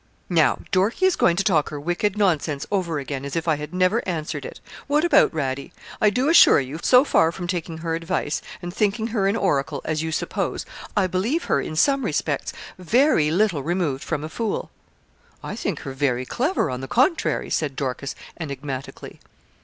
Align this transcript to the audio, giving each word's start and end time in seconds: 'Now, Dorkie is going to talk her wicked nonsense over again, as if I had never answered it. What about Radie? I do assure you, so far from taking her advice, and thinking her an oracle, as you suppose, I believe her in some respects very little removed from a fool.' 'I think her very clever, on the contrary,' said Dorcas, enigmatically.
'Now, 0.29 0.57
Dorkie 0.71 1.05
is 1.05 1.15
going 1.15 1.35
to 1.35 1.43
talk 1.43 1.69
her 1.69 1.79
wicked 1.79 2.17
nonsense 2.17 2.65
over 2.71 2.97
again, 2.97 3.23
as 3.23 3.35
if 3.35 3.47
I 3.47 3.57
had 3.57 3.71
never 3.71 4.01
answered 4.09 4.47
it. 4.47 4.59
What 4.87 5.05
about 5.05 5.31
Radie? 5.31 5.71
I 6.01 6.09
do 6.09 6.27
assure 6.27 6.59
you, 6.59 6.79
so 6.81 7.03
far 7.03 7.31
from 7.31 7.45
taking 7.45 7.77
her 7.77 7.93
advice, 7.93 8.41
and 8.63 8.73
thinking 8.73 9.05
her 9.13 9.27
an 9.27 9.35
oracle, 9.35 9.79
as 9.85 10.01
you 10.01 10.11
suppose, 10.11 10.65
I 10.97 11.05
believe 11.05 11.43
her 11.43 11.61
in 11.61 11.75
some 11.75 12.03
respects 12.03 12.51
very 12.79 13.29
little 13.29 13.61
removed 13.61 14.03
from 14.03 14.23
a 14.23 14.29
fool.' 14.29 14.71
'I 15.43 15.55
think 15.55 15.79
her 15.81 15.93
very 15.93 16.25
clever, 16.25 16.71
on 16.71 16.81
the 16.81 16.87
contrary,' 16.87 17.51
said 17.51 17.75
Dorcas, 17.75 18.15
enigmatically. 18.39 19.19